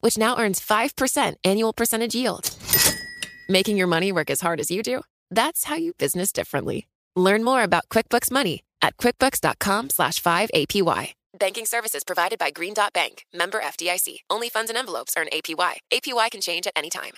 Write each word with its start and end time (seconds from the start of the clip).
which 0.00 0.18
now 0.18 0.38
earns 0.38 0.60
5% 0.60 1.36
annual 1.44 1.72
percentage 1.72 2.14
yield. 2.14 2.50
Making 3.48 3.76
your 3.76 3.86
money 3.86 4.12
work 4.12 4.30
as 4.30 4.40
hard 4.40 4.60
as 4.60 4.70
you 4.70 4.82
do? 4.82 5.02
That's 5.30 5.64
how 5.64 5.76
you 5.76 5.92
business 5.94 6.32
differently. 6.32 6.86
Learn 7.16 7.44
more 7.44 7.62
about 7.62 7.88
QuickBooks 7.88 8.30
Money 8.30 8.62
at 8.82 8.96
quickbooks.com 8.96 9.90
slash 9.90 10.22
5APY. 10.22 11.12
Banking 11.38 11.66
services 11.66 12.04
provided 12.04 12.38
by 12.38 12.50
Green 12.50 12.74
Dot 12.74 12.92
Bank, 12.92 13.24
member 13.32 13.60
FDIC. 13.60 14.18
Only 14.28 14.48
funds 14.48 14.70
and 14.70 14.76
envelopes 14.76 15.14
earn 15.16 15.28
APY. 15.32 15.74
APY 15.92 16.30
can 16.30 16.40
change 16.40 16.66
at 16.66 16.72
any 16.76 16.90
time. 16.90 17.12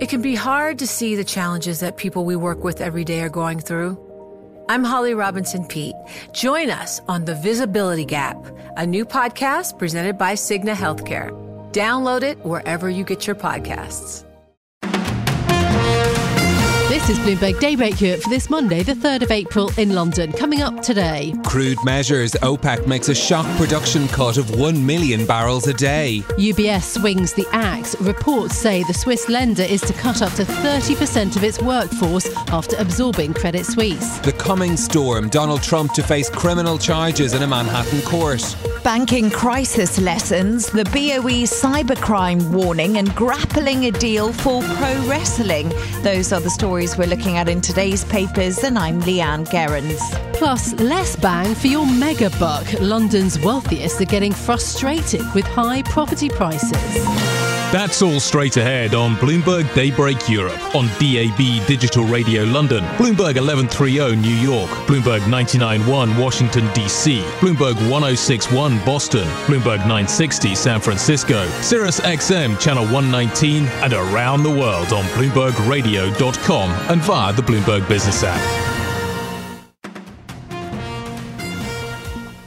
It 0.00 0.08
can 0.08 0.22
be 0.22 0.34
hard 0.34 0.78
to 0.80 0.86
see 0.86 1.14
the 1.14 1.24
challenges 1.24 1.80
that 1.80 1.96
people 1.96 2.24
we 2.24 2.36
work 2.36 2.64
with 2.64 2.80
every 2.80 3.04
day 3.04 3.20
are 3.20 3.28
going 3.28 3.60
through. 3.60 3.98
I'm 4.68 4.82
Holly 4.82 5.14
Robinson 5.14 5.66
Peete. 5.66 5.94
Join 6.32 6.70
us 6.70 7.00
on 7.06 7.24
The 7.26 7.34
Visibility 7.34 8.04
Gap, 8.04 8.36
a 8.76 8.86
new 8.86 9.04
podcast 9.04 9.78
presented 9.78 10.16
by 10.16 10.34
Cigna 10.34 10.74
Healthcare. 10.74 11.43
Download 11.74 12.22
it 12.22 12.38
wherever 12.44 12.88
you 12.88 13.02
get 13.02 13.26
your 13.26 13.34
podcasts. 13.34 14.24
This 16.88 17.10
is 17.10 17.18
Bloomberg 17.18 17.58
Daybreak 17.58 18.00
Europe 18.00 18.22
for 18.22 18.28
this 18.28 18.48
Monday, 18.48 18.84
the 18.84 18.92
3rd 18.92 19.22
of 19.22 19.32
April 19.32 19.72
in 19.76 19.92
London. 19.92 20.30
Coming 20.30 20.62
up 20.62 20.80
today. 20.80 21.34
Crude 21.44 21.78
measures. 21.84 22.34
OPEC 22.34 22.86
makes 22.86 23.08
a 23.08 23.14
shock 23.14 23.44
production 23.56 24.06
cut 24.06 24.36
of 24.36 24.56
1 24.56 24.86
million 24.86 25.26
barrels 25.26 25.66
a 25.66 25.74
day. 25.74 26.22
UBS 26.38 27.00
swings 27.00 27.32
the 27.32 27.46
axe. 27.50 28.00
Reports 28.00 28.54
say 28.54 28.84
the 28.84 28.94
Swiss 28.94 29.28
lender 29.28 29.64
is 29.64 29.80
to 29.80 29.92
cut 29.94 30.22
up 30.22 30.32
to 30.34 30.44
30% 30.44 31.34
of 31.34 31.42
its 31.42 31.60
workforce 31.60 32.32
after 32.50 32.76
absorbing 32.76 33.34
Credit 33.34 33.66
Suisse. 33.66 34.18
The 34.18 34.32
coming 34.32 34.76
storm. 34.76 35.28
Donald 35.28 35.64
Trump 35.64 35.92
to 35.94 36.02
face 36.04 36.30
criminal 36.30 36.78
charges 36.78 37.34
in 37.34 37.42
a 37.42 37.46
Manhattan 37.48 38.02
court. 38.02 38.54
Banking 38.84 39.30
crisis 39.30 39.98
lessons, 39.98 40.66
the 40.66 40.84
BOE 40.84 41.46
cybercrime 41.46 42.50
warning, 42.50 42.98
and 42.98 43.14
grappling 43.14 43.86
a 43.86 43.90
deal 43.90 44.30
for 44.30 44.62
pro 44.62 45.06
wrestling. 45.06 45.70
Those 46.02 46.34
are 46.34 46.40
the 46.40 46.50
stories 46.50 46.98
we're 46.98 47.06
looking 47.06 47.38
at 47.38 47.48
in 47.48 47.62
today's 47.62 48.04
papers, 48.04 48.58
and 48.58 48.78
I'm 48.78 49.00
Leanne 49.00 49.46
Gerrans. 49.50 49.98
Plus, 50.34 50.74
less 50.74 51.16
bang 51.16 51.54
for 51.54 51.68
your 51.68 51.86
mega 51.86 52.28
buck. 52.38 52.66
London's 52.78 53.38
wealthiest 53.40 54.02
are 54.02 54.04
getting 54.04 54.34
frustrated 54.34 55.22
with 55.32 55.46
high 55.46 55.80
property 55.84 56.28
prices. 56.28 57.43
That's 57.72 58.02
all 58.02 58.20
straight 58.20 58.56
ahead 58.56 58.94
on 58.94 59.16
Bloomberg 59.16 59.72
Daybreak 59.74 60.28
Europe 60.28 60.60
on 60.76 60.86
DAB 61.00 61.66
Digital 61.66 62.04
Radio 62.04 62.44
London, 62.44 62.84
Bloomberg 62.96 63.34
1130 63.34 64.14
New 64.14 64.28
York, 64.36 64.70
Bloomberg 64.86 65.18
99.1 65.22 66.22
Washington 66.22 66.66
DC, 66.68 67.20
Bloomberg 67.40 67.74
1061 67.90 68.78
Boston, 68.84 69.26
Bloomberg 69.46 69.78
960 69.78 70.54
San 70.54 70.80
Francisco, 70.80 71.44
Sirius 71.62 71.98
XM 71.98 72.60
Channel 72.60 72.84
119, 72.84 73.64
and 73.82 73.92
around 73.92 74.44
the 74.44 74.50
world 74.50 74.92
on 74.92 75.02
BloombergRadio.com 75.16 76.70
and 76.90 77.00
via 77.02 77.32
the 77.32 77.42
Bloomberg 77.42 77.88
Business 77.88 78.22
app. 78.24 78.70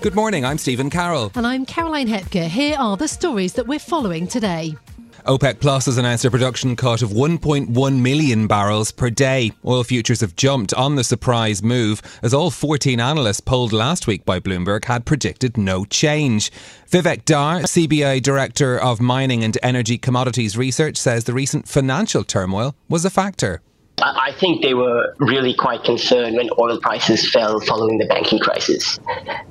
Good 0.01 0.16
morning, 0.16 0.45
I'm 0.45 0.57
Stephen 0.57 0.89
Carroll. 0.89 1.34
And 1.35 1.45
I'm 1.45 1.66
Caroline 1.66 2.07
Hepker. 2.07 2.47
Here 2.47 2.78
are 2.79 2.95
the 2.95 3.09
stories 3.09 3.51
that 3.53 3.67
we're 3.67 3.78
following 3.79 4.25
today. 4.25 4.78
OPEC 5.27 5.59
Plus 5.59 5.88
has 5.88 5.97
announced 5.97 6.23
a 6.23 6.31
production 6.31 6.77
cut 6.77 7.01
of 7.01 7.09
1.1 7.09 8.01
million 8.01 8.47
barrels 8.47 8.93
per 8.93 9.09
day. 9.09 9.51
Oil 9.65 9.83
futures 9.83 10.21
have 10.21 10.38
jumped 10.38 10.73
on 10.73 10.95
the 10.95 11.03
surprise 11.03 11.61
move, 11.61 12.01
as 12.23 12.33
all 12.33 12.49
14 12.49 13.01
analysts 13.01 13.41
polled 13.41 13.73
last 13.73 14.07
week 14.07 14.23
by 14.23 14.39
Bloomberg 14.39 14.85
had 14.85 15.05
predicted 15.05 15.57
no 15.57 15.83
change. 15.83 16.49
Vivek 16.89 17.25
Dhar, 17.25 17.63
CBA 17.63 18.21
Director 18.21 18.79
of 18.79 19.01
Mining 19.01 19.43
and 19.43 19.57
Energy 19.61 19.97
Commodities 19.97 20.57
Research, 20.57 20.95
says 20.95 21.25
the 21.25 21.33
recent 21.33 21.67
financial 21.67 22.23
turmoil 22.23 22.73
was 22.87 23.03
a 23.03 23.09
factor. 23.09 23.61
I 24.00 24.31
think 24.31 24.62
they 24.62 24.75
were 24.75 25.16
really 25.18 25.56
quite 25.56 25.84
concerned 25.84 26.35
when 26.35 26.50
oil 26.59 26.80
prices 26.80 27.31
fell 27.31 27.59
following 27.59 27.97
the 27.97 28.06
banking 28.06 28.38
crisis. 28.38 29.00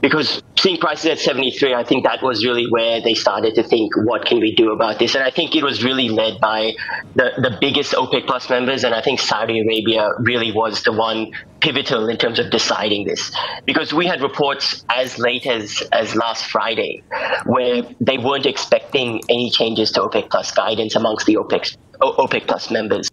Because 0.00 0.40
seeing 0.56 0.78
prices 0.78 1.06
at 1.06 1.18
73, 1.18 1.74
I 1.74 1.82
think 1.82 2.04
that 2.04 2.22
was 2.22 2.44
really 2.44 2.66
where 2.70 3.00
they 3.00 3.14
started 3.14 3.56
to 3.56 3.64
think, 3.64 3.92
what 3.96 4.24
can 4.24 4.38
we 4.38 4.54
do 4.54 4.70
about 4.70 5.00
this? 5.00 5.16
And 5.16 5.24
I 5.24 5.30
think 5.30 5.56
it 5.56 5.64
was 5.64 5.82
really 5.82 6.08
led 6.08 6.40
by 6.40 6.74
the, 7.16 7.32
the 7.38 7.58
biggest 7.60 7.94
OPEC 7.94 8.28
Plus 8.28 8.48
members. 8.48 8.84
And 8.84 8.94
I 8.94 9.02
think 9.02 9.18
Saudi 9.18 9.58
Arabia 9.58 10.10
really 10.20 10.52
was 10.52 10.80
the 10.84 10.92
one 10.92 11.32
pivotal 11.60 12.08
in 12.08 12.16
terms 12.16 12.38
of 12.38 12.50
deciding 12.50 13.04
this. 13.04 13.32
Because 13.64 13.92
we 13.92 14.06
had 14.06 14.22
reports 14.22 14.84
as 14.90 15.18
late 15.18 15.44
as, 15.48 15.82
as 15.90 16.14
last 16.14 16.44
Friday 16.44 17.02
where 17.46 17.82
they 18.00 18.18
weren't 18.18 18.46
expecting 18.46 19.20
any 19.28 19.50
changes 19.50 19.90
to 19.92 20.02
OPEC 20.02 20.30
Plus 20.30 20.52
guidance 20.52 20.94
amongst 20.94 21.26
the 21.26 21.34
OPEC, 21.34 21.76
OPEC 22.00 22.46
Plus 22.46 22.70
members. 22.70 23.10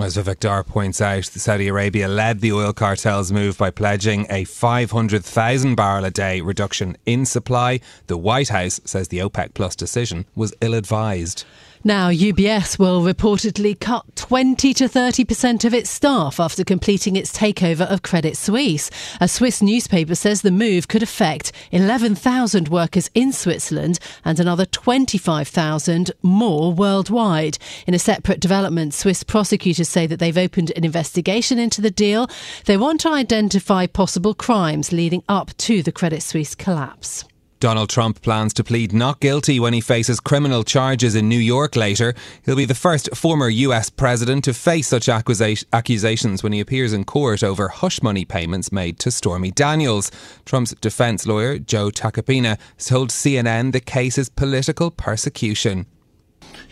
As 0.00 0.16
Vivek 0.16 0.40
Dhar 0.40 0.66
points 0.66 1.00
out, 1.00 1.24
Saudi 1.24 1.68
Arabia 1.68 2.08
led 2.08 2.40
the 2.40 2.50
oil 2.50 2.72
cartel's 2.72 3.30
move 3.30 3.56
by 3.56 3.70
pledging 3.70 4.26
a 4.28 4.42
500,000 4.42 5.76
barrel 5.76 6.04
a 6.04 6.10
day 6.10 6.40
reduction 6.40 6.96
in 7.06 7.24
supply. 7.24 7.78
The 8.08 8.16
White 8.16 8.48
House 8.48 8.80
says 8.84 9.06
the 9.06 9.20
OPEC 9.20 9.54
Plus 9.54 9.76
decision 9.76 10.26
was 10.34 10.52
ill 10.60 10.74
advised. 10.74 11.44
Now, 11.86 12.08
UBS 12.08 12.78
will 12.78 13.02
reportedly 13.02 13.78
cut 13.78 14.16
20 14.16 14.72
to 14.72 14.84
30% 14.88 15.66
of 15.66 15.74
its 15.74 15.90
staff 15.90 16.40
after 16.40 16.64
completing 16.64 17.14
its 17.14 17.30
takeover 17.30 17.82
of 17.82 18.00
Credit 18.00 18.38
Suisse. 18.38 18.90
A 19.20 19.28
Swiss 19.28 19.60
newspaper 19.60 20.14
says 20.14 20.40
the 20.40 20.50
move 20.50 20.88
could 20.88 21.02
affect 21.02 21.52
11,000 21.72 22.68
workers 22.68 23.10
in 23.12 23.32
Switzerland 23.32 23.98
and 24.24 24.40
another 24.40 24.64
25,000 24.64 26.10
more 26.22 26.72
worldwide. 26.72 27.58
In 27.86 27.92
a 27.92 27.98
separate 27.98 28.40
development, 28.40 28.94
Swiss 28.94 29.22
prosecutors 29.22 29.90
say 29.90 30.06
that 30.06 30.18
they've 30.18 30.38
opened 30.38 30.72
an 30.76 30.86
investigation 30.86 31.58
into 31.58 31.82
the 31.82 31.90
deal. 31.90 32.28
They 32.64 32.78
want 32.78 33.02
to 33.02 33.10
identify 33.10 33.86
possible 33.86 34.32
crimes 34.32 34.90
leading 34.90 35.22
up 35.28 35.54
to 35.58 35.82
the 35.82 35.92
Credit 35.92 36.22
Suisse 36.22 36.54
collapse. 36.54 37.26
Donald 37.64 37.88
Trump 37.88 38.20
plans 38.20 38.52
to 38.52 38.62
plead 38.62 38.92
not 38.92 39.20
guilty 39.20 39.58
when 39.58 39.72
he 39.72 39.80
faces 39.80 40.20
criminal 40.20 40.64
charges 40.64 41.14
in 41.14 41.30
New 41.30 41.38
York 41.38 41.76
later. 41.76 42.12
He'll 42.44 42.56
be 42.56 42.66
the 42.66 42.74
first 42.74 43.08
former 43.16 43.48
US 43.48 43.88
president 43.88 44.44
to 44.44 44.52
face 44.52 44.86
such 44.86 45.08
accusations 45.08 46.42
when 46.42 46.52
he 46.52 46.60
appears 46.60 46.92
in 46.92 47.04
court 47.04 47.42
over 47.42 47.68
hush 47.68 48.02
money 48.02 48.26
payments 48.26 48.70
made 48.70 48.98
to 48.98 49.10
Stormy 49.10 49.50
Daniels. 49.50 50.10
Trump's 50.44 50.74
defense 50.82 51.26
lawyer, 51.26 51.58
Joe 51.58 51.88
Tacopina, 51.88 52.58
told 52.76 53.08
CNN 53.08 53.72
the 53.72 53.80
case 53.80 54.18
is 54.18 54.28
political 54.28 54.90
persecution 54.90 55.86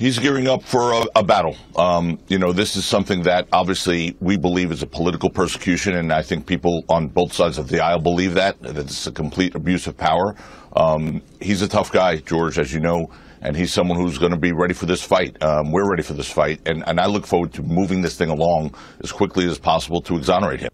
he's 0.03 0.19
gearing 0.19 0.49
up 0.49 0.65
for 0.65 0.93
a, 0.93 1.07
a 1.15 1.23
battle. 1.23 1.57
Um, 1.77 2.19
you 2.27 2.37
know, 2.37 2.53
this 2.53 2.75
is 2.75 2.85
something 2.85 3.23
that 3.23 3.47
obviously 3.53 4.17
we 4.19 4.37
believe 4.37 4.73
is 4.73 4.83
a 4.83 4.87
political 4.87 5.31
persecution, 5.31 5.95
and 5.95 6.13
I 6.13 6.23
think 6.23 6.45
people 6.45 6.85
on 6.89 7.07
both 7.07 7.33
sides 7.33 7.57
of 7.57 7.69
the 7.69 7.81
aisle 7.81 8.01
believe 8.01 8.35
that 8.35 8.61
that 8.63 8.77
it's 8.77 9.07
a 9.07 9.13
complete 9.13 9.55
abuse 9.55 9.87
of 9.87 9.97
power. 9.97 10.35
Um, 10.75 11.23
he's 11.41 11.63
a 11.63 11.69
tough 11.69 11.93
guy, 11.93 12.17
George, 12.17 12.59
as 12.59 12.75
you 12.75 12.81
know, 12.81 13.13
and 13.43 13.57
he's 13.57 13.73
someone 13.73 13.97
who's 13.97 14.19
going 14.19 14.33
to 14.33 14.39
be 14.39 14.51
ready 14.51 14.75
for 14.75 14.87
this 14.87 15.03
fight. 15.03 15.41
Um, 15.41 15.71
we're 15.71 15.89
ready 15.89 16.03
for 16.03 16.15
this 16.15 16.31
fight, 16.31 16.61
and, 16.67 16.83
and 16.89 16.99
I 16.99 17.07
look 17.07 17.25
forward 17.25 17.53
to 17.55 17.63
moving 17.63 18.03
this 18.03 18.17
thing 18.17 18.31
along 18.31 18.75
as 19.05 19.13
quickly 19.13 19.47
as 19.49 19.59
possible 19.59 20.01
to 20.03 20.17
exonerate 20.17 20.61
him. 20.61 20.71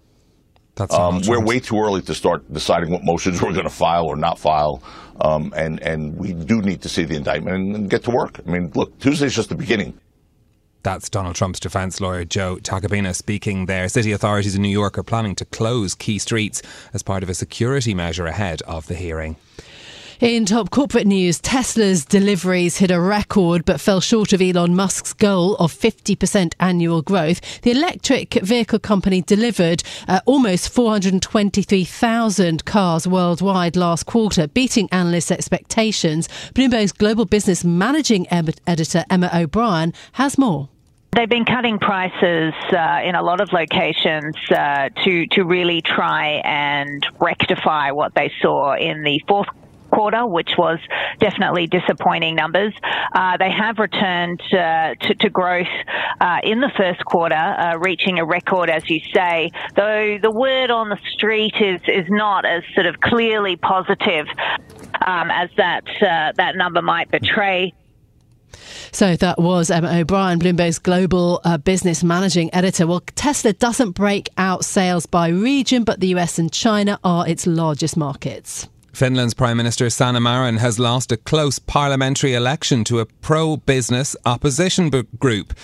Um, 0.91 1.21
we're 1.27 1.45
way 1.45 1.59
too 1.59 1.77
early 1.77 2.03
to 2.03 2.15
start 2.15 2.51
deciding 2.53 2.93
what 2.93 3.03
motions 3.05 3.43
we're 3.43 3.53
going 3.53 3.65
to 3.65 3.71
file 3.71 4.07
or 4.07 4.17
not 4.17 4.39
file, 4.39 4.81
um, 5.21 5.53
and 5.57 5.81
and 5.83 6.17
we 6.17 6.33
do 6.33 6.63
need 6.63 6.83
to 6.83 6.89
see 6.89 7.05
the 7.05 7.17
indictment 7.17 7.77
and, 7.77 7.91
get 7.91 8.05
to 8.05 8.11
work. 8.11 8.41
I 8.47 8.51
mean, 8.51 8.71
look, 8.75 8.99
Tuesday's 8.99 9.35
just 9.35 9.49
the 9.49 9.55
beginning. 9.55 9.99
That's 10.83 11.11
Donald 11.11 11.35
Trump's 11.35 11.61
defense 11.61 12.01
lawyer, 12.01 12.25
Joe 12.25 12.57
Tacopina, 12.63 13.15
speaking 13.15 13.67
there. 13.67 13.89
City 13.89 14.13
authorities 14.13 14.55
in 14.55 14.63
New 14.63 14.69
York 14.69 14.97
are 14.97 15.03
planning 15.03 15.35
to 15.37 15.45
close 15.45 15.95
key 15.95 16.19
streets 16.19 16.63
as 16.95 17.03
part 17.03 17.23
of 17.23 17.29
a 17.29 17.35
security 17.35 17.95
measure 17.95 18.27
ahead 18.27 18.63
of 18.63 18.87
the 18.87 18.95
hearing. 18.95 19.37
In 20.21 20.47
top 20.47 20.71
corporate 20.71 21.07
news, 21.07 21.39
Tesla's 21.39 22.05
deliveries 22.05 22.79
hit 22.79 22.91
a 22.91 23.01
record 23.01 23.65
but 23.65 23.81
fell 23.81 24.01
short 24.01 24.33
of 24.33 24.43
Elon 24.43 24.75
Musk's 24.75 25.13
goal 25.13 25.55
of 25.57 25.73
50% 25.73 26.55
annual 26.59 27.03
growth. 27.03 27.61
The 27.61 27.71
electric 27.71 28.35
vehicle 28.35 28.81
company 28.81 29.23
delivered 29.23 29.85
uh, 30.09 30.19
almost 30.27 30.71
423,000 30.71 32.65
cars 32.65 33.07
worldwide 33.07 33.77
last 33.77 34.07
quarter, 34.07 34.49
beating 34.49 34.89
analysts' 34.91 35.31
expectations. 35.31 36.27
Bloomberg's 36.53 36.91
global 36.91 37.25
business 37.25 37.63
managing 37.63 38.27
editor 38.33 39.05
Emma 39.09 39.31
O'Brien 39.33 39.95
has 40.15 40.37
more. 40.37 40.69
They've 41.13 41.29
been 41.29 41.45
cutting 41.45 41.79
prices 41.79 42.55
uh, 42.73 43.03
in 43.05 43.15
a 43.15 43.23
lot 43.23 43.41
of 43.41 43.53
locations 43.53 44.35
uh, 44.51 44.89
to 45.05 45.27
to 45.29 45.45
really 45.45 45.81
try 45.81 46.43
and 46.45 47.07
rectify 47.21 47.93
what 47.93 48.15
they 48.15 48.33
saw 48.43 48.75
in 48.75 49.05
the 49.05 49.23
fourth 49.29 49.47
quarter, 49.91 50.27
which 50.27 50.51
was 50.57 50.79
definitely 51.19 51.67
disappointing 51.67 52.35
numbers. 52.35 52.73
Uh, 53.13 53.37
they 53.37 53.51
have 53.51 53.79
returned 53.79 54.41
uh, 54.53 54.95
to, 55.01 55.15
to, 55.15 55.31
growth 55.31 55.67
uh, 56.21 56.39
in 56.43 56.61
the 56.61 56.71
first 56.77 57.05
quarter, 57.05 57.35
uh, 57.35 57.77
reaching 57.79 58.19
a 58.19 58.25
record, 58.25 58.71
as 58.71 58.89
you 58.89 59.01
say, 59.15 59.51
though 59.77 60.19
the 60.21 60.31
word 60.31 60.71
on 60.71 60.89
the 60.89 60.99
street 61.13 61.55
is, 61.61 61.81
is 61.87 62.07
not 62.09 62.45
as 62.45 62.63
sort 62.75 62.87
of 62.87 63.01
clearly 63.01 63.57
positive 63.57 64.27
um, 65.07 65.31
as 65.31 65.51
that, 65.57 65.85
uh, 66.03 66.33
that 66.37 66.57
number 66.57 66.83
might 66.83 67.11
betray. 67.11 67.73
So 68.93 69.17
that 69.17 69.39
was 69.39 69.71
Emma 69.71 70.01
O'Brien, 70.01 70.39
Bloomberg's 70.39 70.79
global 70.79 71.41
uh, 71.45 71.59
business 71.59 72.03
managing 72.03 72.53
editor. 72.55 72.87
Well, 72.87 73.03
Tesla 73.15 73.53
doesn't 73.53 73.93
break 73.93 74.29
out 74.37 74.65
sales 74.65 75.07
by 75.07 75.29
region, 75.29 75.85
but 75.85 76.01
the 76.01 76.09
US 76.09 76.39
and 76.39 76.53
China 76.53 76.99
are 77.05 77.29
its 77.29 77.47
largest 77.47 77.97
markets. 77.97 78.69
Finland's 78.99 79.33
Prime 79.33 79.57
Minister 79.57 79.89
Sanna 79.91 80.19
Marin 80.19 80.57
has 80.57 80.81
lost 80.81 81.13
a 81.13 81.17
close 81.17 81.61
parliamentary 81.61 82.35
election 82.35 82.83
to 82.83 82.99
a 82.99 83.07
pro 83.07 83.57
business 83.57 84.17
opposition 84.27 84.91
group. 85.21 85.55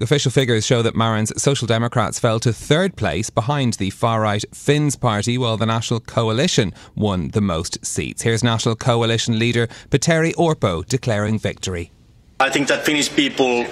Official 0.00 0.32
figures 0.32 0.66
show 0.66 0.82
that 0.82 0.96
Marin's 0.96 1.32
Social 1.40 1.68
Democrats 1.68 2.18
fell 2.18 2.40
to 2.40 2.52
third 2.52 2.96
place 2.96 3.30
behind 3.30 3.74
the 3.74 3.90
far 3.90 4.22
right 4.22 4.44
Finns 4.52 4.96
party, 4.96 5.38
while 5.38 5.56
the 5.56 5.66
National 5.66 6.00
Coalition 6.00 6.74
won 6.96 7.28
the 7.28 7.40
most 7.40 7.78
seats. 7.86 8.22
Here's 8.22 8.42
National 8.42 8.74
Coalition 8.74 9.38
leader 9.38 9.68
Petteri 9.90 10.34
Orpo 10.34 10.84
declaring 10.84 11.38
victory. 11.38 11.92
I 12.40 12.50
think 12.50 12.66
that 12.66 12.84
Finnish 12.84 13.14
people 13.14 13.66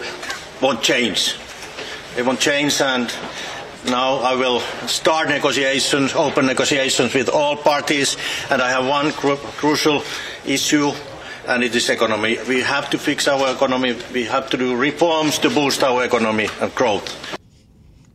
want 0.62 0.80
change. 0.80 1.34
They 2.14 2.22
want 2.22 2.38
change 2.38 2.80
and 2.80 3.12
now 3.86 4.16
I 4.16 4.34
will 4.34 4.60
start 4.86 5.28
negotiations, 5.28 6.14
open 6.14 6.46
negotiations 6.46 7.14
with 7.14 7.28
all 7.28 7.56
parties, 7.56 8.16
and 8.50 8.60
I 8.60 8.70
have 8.70 8.86
one 8.86 9.12
cru- 9.12 9.36
crucial 9.36 10.02
issue, 10.44 10.92
and 11.46 11.62
it 11.62 11.74
is 11.74 11.88
economy. 11.88 12.38
We 12.48 12.60
have 12.62 12.90
to 12.90 12.98
fix 12.98 13.28
our 13.28 13.52
economy. 13.54 13.96
We 14.12 14.24
have 14.24 14.50
to 14.50 14.56
do 14.56 14.76
reforms 14.76 15.38
to 15.38 15.50
boost 15.50 15.82
our 15.82 16.04
economy 16.04 16.48
and 16.60 16.74
growth. 16.74 17.38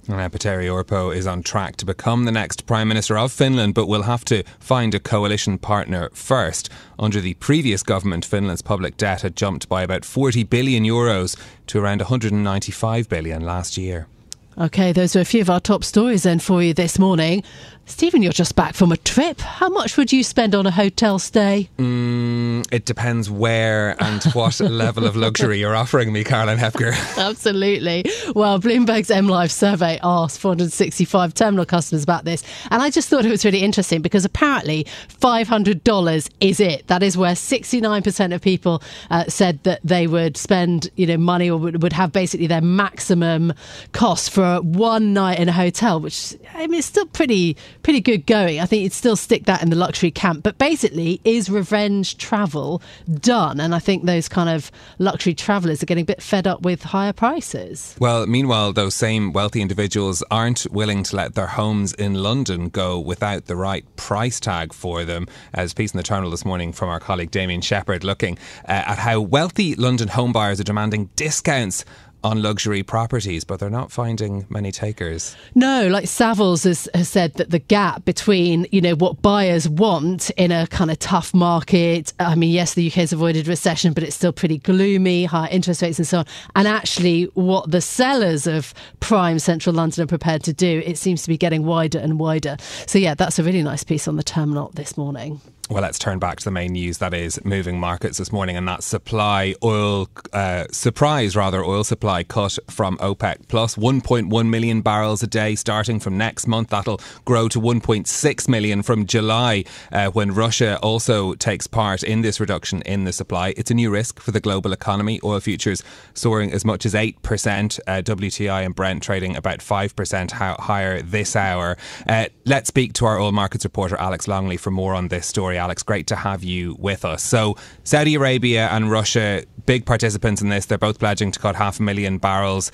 Uh, 0.09 0.27
Petteri 0.27 0.67
Orpo 0.67 1.15
is 1.15 1.25
on 1.25 1.41
track 1.41 1.77
to 1.77 1.85
become 1.85 2.25
the 2.25 2.31
next 2.31 2.65
Prime 2.65 2.89
Minister 2.89 3.17
of 3.17 3.31
Finland, 3.31 3.73
but 3.73 3.87
will 3.87 4.03
have 4.03 4.25
to 4.25 4.43
find 4.59 4.93
a 4.93 4.99
coalition 4.99 5.57
partner 5.57 6.09
first. 6.13 6.69
Under 6.99 7.21
the 7.21 7.35
previous 7.35 7.83
government, 7.83 8.25
Finland's 8.25 8.61
public 8.61 8.97
debt 8.97 9.21
had 9.21 9.37
jumped 9.37 9.69
by 9.69 9.81
about 9.81 10.03
40 10.03 10.43
billion 10.43 10.83
euros 10.83 11.37
to 11.67 11.79
around 11.79 12.01
195 12.01 13.07
billion 13.07 13.45
last 13.45 13.77
year. 13.77 14.07
Okay, 14.55 14.91
those 14.91 15.15
are 15.15 15.21
a 15.21 15.25
few 15.25 15.41
of 15.41 15.49
our 15.49 15.59
top 15.59 15.83
stories 15.83 16.23
then 16.23 16.37
for 16.37 16.61
you 16.61 16.75
this 16.75 16.99
morning. 16.99 17.43
Stephen, 17.85 18.23
you're 18.23 18.31
just 18.31 18.55
back 18.55 18.75
from 18.75 18.93
a 18.93 18.97
trip. 18.97 19.41
How 19.41 19.67
much 19.67 19.97
would 19.97 20.13
you 20.13 20.23
spend 20.23 20.55
on 20.55 20.65
a 20.65 20.71
hotel 20.71 21.19
stay? 21.19 21.69
Mm, 21.77 22.65
it 22.71 22.85
depends 22.85 23.29
where 23.29 24.01
and 24.01 24.23
what 24.33 24.57
level 24.61 25.05
of 25.05 25.17
luxury 25.17 25.59
you're 25.59 25.75
offering 25.75 26.13
me, 26.13 26.23
Caroline 26.23 26.57
Hepker. 26.57 26.93
Absolutely. 27.17 28.05
Well, 28.33 28.59
Bloomberg's 28.59 29.09
MLIV 29.09 29.51
survey 29.51 29.99
asked 30.01 30.39
465 30.39 31.33
terminal 31.33 31.65
customers 31.65 32.03
about 32.03 32.23
this, 32.23 32.41
and 32.71 32.81
I 32.81 32.89
just 32.89 33.09
thought 33.09 33.25
it 33.25 33.29
was 33.29 33.43
really 33.43 33.61
interesting 33.61 34.01
because 34.01 34.23
apparently 34.23 34.85
$500 35.19 36.29
is 36.39 36.59
it. 36.61 36.87
That 36.87 37.03
is 37.03 37.17
where 37.17 37.33
69% 37.33 38.33
of 38.33 38.41
people 38.41 38.81
uh, 39.11 39.25
said 39.27 39.61
that 39.63 39.81
they 39.83 40.07
would 40.07 40.37
spend, 40.37 40.89
you 40.95 41.05
know, 41.05 41.17
money 41.17 41.49
or 41.51 41.57
would, 41.57 41.83
would 41.83 41.93
have 41.93 42.13
basically 42.13 42.47
their 42.47 42.61
maximum 42.61 43.53
cost 43.91 44.31
for 44.31 44.61
one 44.61 45.11
night 45.13 45.39
in 45.39 45.49
a 45.49 45.53
hotel, 45.53 45.99
which 45.99 46.33
I 46.53 46.67
mean, 46.67 46.79
it's 46.79 46.87
still 46.87 47.05
pretty 47.07 47.57
pretty 47.83 47.99
good 48.01 48.25
going. 48.25 48.59
I 48.59 48.65
think 48.65 48.83
you'd 48.83 48.93
still 48.93 49.15
stick 49.15 49.43
that 49.45 49.61
in 49.61 49.69
the 49.69 49.75
luxury 49.75 50.09
camp. 50.09 50.41
But 50.41 50.57
basically, 50.57 51.21
is 51.23 51.49
revenge 51.49 52.17
travel 52.17 52.81
done? 53.19 53.59
And 53.59 53.75
I 53.75 53.79
think 53.79 54.05
those 54.05 54.29
kind 54.29 54.49
of 54.49 54.71
luxury 54.99 55.33
travellers 55.33 55.83
are 55.83 55.85
getting 55.85 56.03
a 56.03 56.05
bit 56.05 56.21
fed 56.21 56.47
up 56.47 56.61
with 56.61 56.83
higher 56.83 57.13
prices. 57.13 57.95
Well, 57.99 58.25
meanwhile, 58.25 58.73
those 58.73 58.95
same 58.95 59.33
wealthy 59.33 59.61
individuals 59.61 60.23
aren't 60.31 60.65
willing 60.71 61.03
to 61.03 61.15
let 61.15 61.35
their 61.35 61.47
homes 61.47 61.93
in 61.93 62.15
London 62.15 62.69
go 62.69 62.99
without 62.99 63.45
the 63.45 63.55
right 63.55 63.85
price 63.97 64.39
tag 64.39 64.73
for 64.73 65.03
them. 65.03 65.27
As 65.53 65.73
piece 65.73 65.93
in 65.93 65.97
the 65.97 66.03
Journal 66.03 66.31
this 66.31 66.45
morning 66.45 66.71
from 66.71 66.89
our 66.89 66.99
colleague 66.99 67.31
Damien 67.31 67.61
Shepherd, 67.61 68.03
looking 68.03 68.37
uh, 68.65 68.71
at 68.71 68.97
how 68.97 69.19
wealthy 69.19 69.75
London 69.75 70.07
homebuyers 70.07 70.59
are 70.59 70.63
demanding 70.63 71.09
discounts 71.15 71.83
on 72.23 72.41
luxury 72.41 72.83
properties, 72.83 73.43
but 73.43 73.59
they're 73.59 73.69
not 73.69 73.91
finding 73.91 74.45
many 74.49 74.71
takers. 74.71 75.35
No, 75.55 75.87
like 75.87 76.05
Savills 76.05 76.63
has, 76.63 76.89
has, 76.93 77.09
said 77.09 77.33
that 77.35 77.49
the 77.49 77.59
gap 77.59 78.05
between, 78.05 78.65
you 78.71 78.81
know, 78.81 78.95
what 78.95 79.21
buyers 79.21 79.67
want 79.67 80.29
in 80.31 80.51
a 80.51 80.67
kind 80.67 80.89
of 80.89 80.99
tough 80.99 81.33
market. 81.33 82.13
I 82.19 82.35
mean, 82.35 82.51
yes, 82.51 82.73
the 82.73 82.87
UK 82.87 82.93
has 82.93 83.13
avoided 83.13 83.47
recession, 83.47 83.93
but 83.93 84.03
it's 84.03 84.15
still 84.15 84.31
pretty 84.31 84.57
gloomy, 84.57 85.25
high 85.25 85.47
interest 85.49 85.81
rates 85.81 85.99
and 85.99 86.07
so 86.07 86.19
on. 86.19 86.25
And 86.55 86.67
actually, 86.67 87.25
what 87.33 87.69
the 87.69 87.81
sellers 87.81 88.47
of 88.47 88.73
prime 88.99 89.39
central 89.39 89.75
London 89.75 90.03
are 90.03 90.07
prepared 90.07 90.43
to 90.43 90.53
do, 90.53 90.81
it 90.85 90.97
seems 90.97 91.23
to 91.23 91.27
be 91.29 91.37
getting 91.37 91.65
wider 91.65 91.99
and 91.99 92.19
wider. 92.19 92.57
So, 92.87 92.99
yeah, 92.99 93.13
that's 93.13 93.37
a 93.39 93.43
really 93.43 93.63
nice 93.63 93.83
piece 93.83 94.07
on 94.07 94.15
the 94.15 94.23
terminal 94.23 94.71
this 94.73 94.97
morning. 94.97 95.41
Well, 95.73 95.81
let's 95.81 95.97
turn 95.97 96.19
back 96.19 96.37
to 96.37 96.45
the 96.45 96.51
main 96.51 96.73
news 96.73 96.99
that 96.99 97.15
is 97.15 97.43
moving 97.43 97.79
markets 97.79 98.19
this 98.19 98.31
morning, 98.31 98.55
and 98.55 98.67
that 98.67 98.83
supply 98.83 99.55
oil 99.63 100.07
uh, 100.31 100.65
surprise 100.69 101.35
rather 101.35 101.63
oil 101.63 101.83
supply 101.83 102.21
cut 102.21 102.59
from 102.69 102.95
OPEC 102.99 103.47
plus 103.47 103.75
1.1 103.75 104.49
million 104.49 104.81
barrels 104.81 105.23
a 105.23 105.27
day 105.27 105.55
starting 105.55 105.99
from 105.99 106.15
next 106.15 106.45
month. 106.45 106.69
That'll 106.69 107.01
grow 107.25 107.47
to 107.47 107.59
1.6 107.59 108.47
million 108.47 108.83
from 108.83 109.07
July 109.07 109.63
uh, 109.91 110.11
when 110.11 110.31
Russia 110.35 110.77
also 110.83 111.33
takes 111.33 111.65
part 111.65 112.03
in 112.03 112.21
this 112.21 112.39
reduction 112.39 112.83
in 112.83 113.05
the 113.05 113.11
supply. 113.11 113.55
It's 113.57 113.71
a 113.71 113.73
new 113.73 113.89
risk 113.89 114.19
for 114.19 114.29
the 114.29 114.39
global 114.39 114.73
economy. 114.73 115.19
Oil 115.23 115.39
futures 115.39 115.81
soaring 116.13 116.51
as 116.53 116.63
much 116.63 116.85
as 116.85 116.93
eight 116.93 117.19
percent. 117.23 117.79
Uh, 117.87 118.03
WTI 118.03 118.63
and 118.63 118.75
Brent 118.75 119.01
trading 119.01 119.35
about 119.35 119.59
five 119.63 119.95
percent 119.95 120.33
higher 120.33 121.01
this 121.01 121.35
hour. 121.35 121.77
Uh, 122.07 122.25
let's 122.45 122.67
speak 122.67 122.93
to 122.93 123.07
our 123.07 123.19
oil 123.19 123.31
markets 123.31 123.63
reporter 123.63 123.95
Alex 123.95 124.27
Longley 124.27 124.57
for 124.57 124.69
more 124.69 124.93
on 124.93 125.07
this 125.07 125.25
story. 125.25 125.62
Alex. 125.63 125.83
Great 125.83 126.07
to 126.07 126.15
have 126.15 126.43
you 126.43 126.75
with 126.79 127.05
us. 127.05 127.23
So, 127.23 127.55
Saudi 127.83 128.15
Arabia 128.15 128.67
and 128.71 128.91
Russia, 128.91 129.43
big 129.65 129.85
participants 129.85 130.41
in 130.41 130.49
this, 130.49 130.65
they're 130.65 130.77
both 130.77 130.99
pledging 130.99 131.31
to 131.31 131.39
cut 131.39 131.55
half 131.55 131.79
a 131.79 131.83
million 131.83 132.17
barrels. 132.17 132.71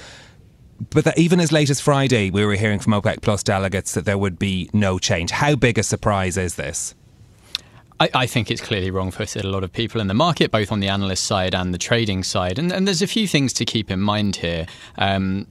But 0.92 1.18
even 1.18 1.40
as 1.40 1.52
late 1.52 1.70
as 1.70 1.80
Friday, 1.80 2.30
we 2.30 2.46
were 2.46 2.56
hearing 2.56 2.80
from 2.80 2.94
OPEC 2.94 3.22
Plus 3.22 3.44
delegates 3.44 3.94
that 3.94 4.06
there 4.06 4.18
would 4.18 4.40
be 4.40 4.70
no 4.74 4.98
change. 4.98 5.32
How 5.32 5.56
big 5.56 5.78
a 5.78 5.84
surprise 5.84 6.38
is 6.38 6.56
this? 6.56 6.96
I, 8.00 8.10
I, 8.14 8.28
think 8.28 8.50
it's 8.50 8.62
clearly 8.62 8.92
wrong 8.92 9.12
for 9.12 9.24
a 9.24 9.44
lot 9.44 9.66
of 9.66 9.74
people 9.74 10.00
in 10.00 10.08
the 10.08 10.14
market, 10.14 10.52
both 10.52 10.72
on 10.72 10.80
the 10.80 10.88
analyst 10.88 11.26
side 11.26 11.54
and 11.54 11.74
the 11.74 11.78
trading 11.78 12.24
side. 12.24 12.58
And, 12.58 12.72
and 12.72 12.88
there's 12.88 13.02
a 13.02 13.08
few 13.08 13.28
things 13.28 13.52
to 13.54 13.66
keep 13.66 13.92
in 13.92 14.00
mind 14.00 14.38
here. 14.38 14.68
Um, 14.98 15.48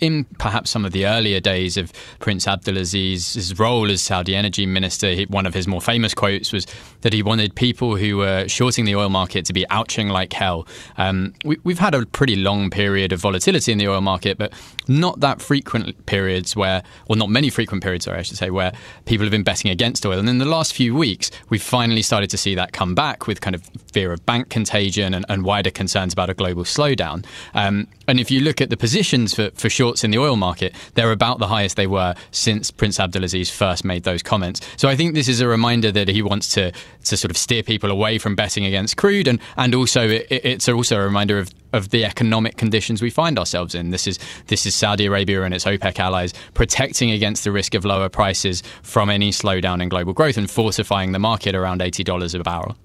in 0.00 0.24
perhaps 0.38 0.70
some 0.70 0.84
of 0.84 0.92
the 0.92 1.06
earlier 1.06 1.40
days 1.40 1.76
of 1.76 1.92
Prince 2.18 2.46
Abdulaziz's 2.46 3.58
role 3.58 3.90
as 3.90 4.02
Saudi 4.02 4.34
energy 4.34 4.66
minister, 4.66 5.12
he, 5.12 5.24
one 5.24 5.46
of 5.46 5.54
his 5.54 5.66
more 5.66 5.80
famous 5.80 6.14
quotes 6.14 6.52
was 6.52 6.66
that 7.02 7.12
he 7.12 7.22
wanted 7.22 7.54
people 7.54 7.96
who 7.96 8.18
were 8.18 8.48
shorting 8.48 8.84
the 8.84 8.94
oil 8.94 9.08
market 9.08 9.44
to 9.46 9.52
be 9.52 9.68
ouching 9.70 10.08
like 10.08 10.32
hell. 10.32 10.66
Um, 10.98 11.34
we, 11.44 11.56
have 11.68 11.78
had 11.78 11.94
a 11.94 12.04
pretty 12.06 12.36
long 12.36 12.70
period 12.70 13.12
of 13.12 13.20
volatility 13.20 13.72
in 13.72 13.78
the 13.78 13.88
oil 13.88 14.00
market, 14.00 14.38
but 14.38 14.52
not 14.88 15.20
that 15.20 15.40
frequent 15.40 16.06
periods 16.06 16.56
where, 16.56 16.82
or 17.08 17.16
not 17.16 17.30
many 17.30 17.50
frequent 17.50 17.82
periods, 17.82 18.04
sorry, 18.04 18.18
I 18.18 18.22
should 18.22 18.36
say, 18.36 18.50
where 18.50 18.72
people 19.04 19.24
have 19.24 19.30
been 19.30 19.44
betting 19.44 19.70
against 19.70 20.04
oil. 20.04 20.18
And 20.18 20.28
in 20.28 20.38
the 20.38 20.44
last 20.44 20.74
few 20.74 20.94
weeks, 20.94 21.30
we've 21.48 21.62
finally 21.62 22.02
started 22.02 22.30
to 22.30 22.38
see 22.38 22.54
that 22.54 22.72
come 22.72 22.94
back 22.94 23.26
with 23.26 23.40
kind 23.40 23.54
of 23.54 23.62
fear 23.92 24.12
of 24.12 24.24
bank 24.26 24.48
contagion 24.48 25.14
and, 25.14 25.24
and 25.28 25.44
wider 25.44 25.70
concerns 25.70 26.12
about 26.12 26.28
a 26.28 26.34
global 26.34 26.64
slowdown. 26.64 27.24
Um, 27.54 27.86
and 28.08 28.20
if 28.20 28.30
you 28.30 28.40
look 28.40 28.60
at 28.60 28.70
the 28.70 28.76
positions 28.76 29.34
for, 29.34 29.50
for 29.54 29.68
short 29.68 29.85
shorts 29.86 30.02
in 30.02 30.10
the 30.10 30.18
oil 30.18 30.34
market, 30.34 30.74
they're 30.94 31.12
about 31.12 31.38
the 31.38 31.46
highest 31.46 31.76
they 31.76 31.86
were 31.86 32.14
since 32.32 32.72
Prince 32.72 32.98
Abdulaziz 32.98 33.50
first 33.50 33.84
made 33.84 34.02
those 34.02 34.20
comments. 34.22 34.60
So 34.76 34.88
I 34.88 34.96
think 34.96 35.14
this 35.14 35.28
is 35.28 35.40
a 35.40 35.46
reminder 35.46 35.92
that 35.92 36.08
he 36.08 36.22
wants 36.22 36.48
to 36.54 36.72
to 37.04 37.16
sort 37.16 37.30
of 37.30 37.36
steer 37.36 37.62
people 37.62 37.90
away 37.90 38.18
from 38.18 38.34
betting 38.34 38.64
against 38.64 38.96
crude, 38.96 39.28
and 39.28 39.38
and 39.56 39.74
also 39.74 40.08
it, 40.08 40.26
it's 40.30 40.68
also 40.68 40.96
a 40.96 41.04
reminder 41.04 41.38
of 41.38 41.50
of 41.72 41.90
the 41.90 42.04
economic 42.04 42.56
conditions 42.56 43.00
we 43.00 43.10
find 43.10 43.38
ourselves 43.38 43.74
in. 43.74 43.90
This 43.90 44.06
is 44.08 44.18
this 44.48 44.66
is 44.66 44.74
Saudi 44.74 45.06
Arabia 45.06 45.44
and 45.44 45.54
its 45.54 45.64
OPEC 45.64 46.00
allies 46.00 46.34
protecting 46.54 47.12
against 47.12 47.44
the 47.44 47.52
risk 47.52 47.74
of 47.74 47.84
lower 47.84 48.08
prices 48.08 48.62
from 48.82 49.08
any 49.08 49.30
slowdown 49.30 49.80
in 49.80 49.88
global 49.88 50.12
growth 50.12 50.36
and 50.36 50.50
fortifying 50.50 51.12
the 51.12 51.20
market 51.20 51.54
around 51.54 51.80
eighty 51.80 52.02
dollars 52.02 52.34
a 52.34 52.40
barrel. 52.40 52.76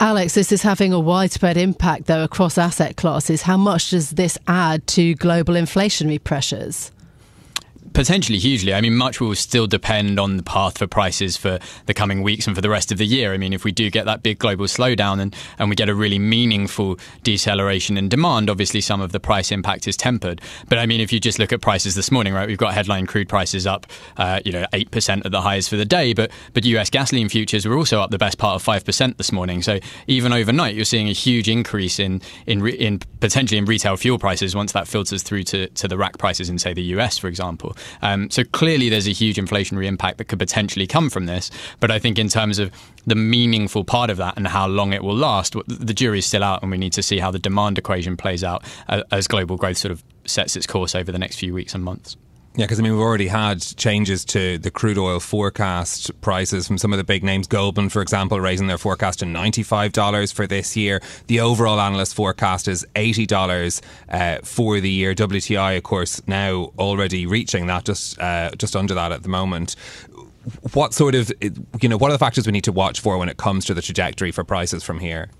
Alex, 0.00 0.34
this 0.34 0.52
is 0.52 0.62
having 0.62 0.92
a 0.92 1.00
widespread 1.00 1.56
impact, 1.56 2.06
though, 2.06 2.24
across 2.24 2.58
asset 2.58 2.96
classes. 2.96 3.42
How 3.42 3.56
much 3.56 3.90
does 3.90 4.10
this 4.10 4.38
add 4.46 4.86
to 4.88 5.14
global 5.14 5.54
inflationary 5.54 6.22
pressures? 6.22 6.90
Potentially 7.94 8.38
hugely. 8.38 8.72
I 8.72 8.80
mean, 8.80 8.96
much 8.96 9.20
will 9.20 9.34
still 9.34 9.66
depend 9.66 10.18
on 10.18 10.38
the 10.38 10.42
path 10.42 10.78
for 10.78 10.86
prices 10.86 11.36
for 11.36 11.58
the 11.86 11.92
coming 11.92 12.22
weeks 12.22 12.46
and 12.46 12.56
for 12.56 12.62
the 12.62 12.70
rest 12.70 12.90
of 12.90 12.98
the 12.98 13.04
year. 13.04 13.34
I 13.34 13.36
mean, 13.36 13.52
if 13.52 13.64
we 13.64 13.72
do 13.72 13.90
get 13.90 14.06
that 14.06 14.22
big 14.22 14.38
global 14.38 14.64
slowdown 14.64 15.20
and, 15.20 15.36
and 15.58 15.68
we 15.68 15.76
get 15.76 15.88
a 15.88 15.94
really 15.94 16.18
meaningful 16.18 16.98
deceleration 17.22 17.98
in 17.98 18.08
demand, 18.08 18.48
obviously 18.48 18.80
some 18.80 19.00
of 19.00 19.12
the 19.12 19.20
price 19.20 19.52
impact 19.52 19.86
is 19.86 19.96
tempered. 19.96 20.40
But 20.68 20.78
I 20.78 20.86
mean, 20.86 21.00
if 21.00 21.12
you 21.12 21.20
just 21.20 21.38
look 21.38 21.52
at 21.52 21.60
prices 21.60 21.94
this 21.94 22.10
morning, 22.10 22.32
right, 22.32 22.48
we've 22.48 22.56
got 22.56 22.72
headline 22.72 23.06
crude 23.06 23.28
prices 23.28 23.66
up, 23.66 23.86
uh, 24.16 24.40
you 24.44 24.52
know, 24.52 24.64
8% 24.72 25.24
at 25.24 25.30
the 25.30 25.42
highs 25.42 25.68
for 25.68 25.76
the 25.76 25.84
day, 25.84 26.14
but, 26.14 26.30
but 26.54 26.64
US 26.64 26.88
gasoline 26.88 27.28
futures 27.28 27.66
were 27.66 27.76
also 27.76 28.00
up 28.00 28.10
the 28.10 28.18
best 28.18 28.38
part 28.38 28.54
of 28.54 28.64
5% 28.64 29.16
this 29.18 29.32
morning. 29.32 29.60
So 29.60 29.80
even 30.06 30.32
overnight, 30.32 30.74
you're 30.74 30.86
seeing 30.86 31.08
a 31.08 31.12
huge 31.12 31.48
increase 31.48 31.98
in, 31.98 32.22
in, 32.46 32.66
in 32.66 33.00
potentially 33.20 33.58
in 33.58 33.66
retail 33.66 33.96
fuel 33.96 34.18
prices 34.18 34.54
once 34.56 34.72
that 34.72 34.88
filters 34.88 35.22
through 35.22 35.42
to, 35.44 35.68
to 35.68 35.88
the 35.88 35.98
rack 35.98 36.16
prices 36.16 36.48
in, 36.48 36.58
say, 36.58 36.72
the 36.72 36.82
US, 36.82 37.18
for 37.18 37.28
example. 37.28 37.76
Um, 38.02 38.30
so 38.30 38.44
clearly, 38.44 38.88
there's 38.88 39.08
a 39.08 39.12
huge 39.12 39.36
inflationary 39.36 39.86
impact 39.86 40.18
that 40.18 40.24
could 40.24 40.38
potentially 40.38 40.86
come 40.86 41.10
from 41.10 41.26
this. 41.26 41.50
But 41.80 41.90
I 41.90 41.98
think 41.98 42.18
in 42.18 42.28
terms 42.28 42.58
of 42.58 42.70
the 43.06 43.14
meaningful 43.14 43.84
part 43.84 44.10
of 44.10 44.16
that 44.18 44.36
and 44.36 44.46
how 44.46 44.66
long 44.66 44.92
it 44.92 45.02
will 45.02 45.16
last, 45.16 45.54
the 45.66 45.94
jury's 45.94 46.26
still 46.26 46.44
out, 46.44 46.62
and 46.62 46.70
we 46.70 46.78
need 46.78 46.92
to 46.94 47.02
see 47.02 47.18
how 47.18 47.30
the 47.30 47.38
demand 47.38 47.78
equation 47.78 48.16
plays 48.16 48.44
out 48.44 48.64
uh, 48.88 49.02
as 49.10 49.26
global 49.26 49.56
growth 49.56 49.78
sort 49.78 49.92
of 49.92 50.02
sets 50.24 50.56
its 50.56 50.66
course 50.66 50.94
over 50.94 51.10
the 51.10 51.18
next 51.18 51.36
few 51.36 51.52
weeks 51.52 51.74
and 51.74 51.84
months. 51.84 52.16
Yeah, 52.54 52.66
because 52.66 52.78
I 52.78 52.82
mean, 52.82 52.92
we've 52.92 53.00
already 53.00 53.28
had 53.28 53.62
changes 53.62 54.26
to 54.26 54.58
the 54.58 54.70
crude 54.70 54.98
oil 54.98 55.20
forecast 55.20 56.20
prices 56.20 56.66
from 56.66 56.76
some 56.76 56.92
of 56.92 56.98
the 56.98 57.04
big 57.04 57.24
names. 57.24 57.46
Goldman, 57.46 57.88
for 57.88 58.02
example, 58.02 58.38
raising 58.40 58.66
their 58.66 58.76
forecast 58.76 59.20
to 59.20 59.24
$95 59.24 60.34
for 60.34 60.46
this 60.46 60.76
year. 60.76 61.00
The 61.28 61.40
overall 61.40 61.80
analyst 61.80 62.14
forecast 62.14 62.68
is 62.68 62.86
$80 62.94 63.80
uh, 64.10 64.38
for 64.42 64.80
the 64.80 64.90
year. 64.90 65.14
WTI, 65.14 65.78
of 65.78 65.82
course, 65.82 66.20
now 66.26 66.72
already 66.78 67.24
reaching 67.24 67.68
that, 67.68 67.86
just 67.86 68.20
uh, 68.20 68.50
just 68.58 68.76
under 68.76 68.92
that 68.92 69.12
at 69.12 69.22
the 69.22 69.30
moment. 69.30 69.74
What 70.74 70.92
sort 70.92 71.14
of, 71.14 71.32
you 71.40 71.88
know, 71.88 71.96
what 71.96 72.10
are 72.10 72.14
the 72.14 72.18
factors 72.18 72.44
we 72.44 72.52
need 72.52 72.64
to 72.64 72.72
watch 72.72 73.00
for 73.00 73.16
when 73.16 73.30
it 73.30 73.38
comes 73.38 73.64
to 73.66 73.74
the 73.74 73.80
trajectory 73.80 74.30
for 74.30 74.44
prices 74.44 74.82
from 74.82 74.98
here? 74.98 75.30